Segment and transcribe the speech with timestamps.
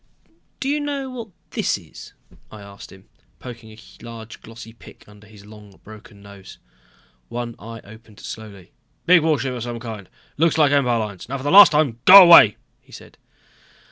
[0.59, 2.13] "Do you know what this is?"
[2.51, 3.07] I asked him,
[3.37, 6.57] poking a large glossy pic under his long broken nose.
[7.29, 8.71] One eye opened slowly.
[9.05, 11.29] "Big warship of some kind, looks like Empire lines.
[11.29, 13.19] Now for the last time go away!" he said.